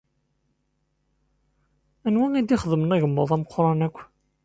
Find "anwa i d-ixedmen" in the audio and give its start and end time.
2.07-2.95